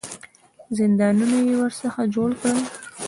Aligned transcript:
زندانونه 0.77 1.37
یې 1.45 1.53
ورڅخه 1.61 2.01
جوړ 2.15 2.29
کړل. 2.39 2.59